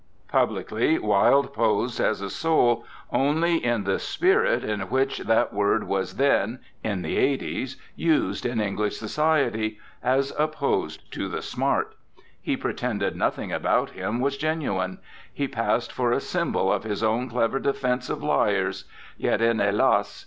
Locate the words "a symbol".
16.11-16.73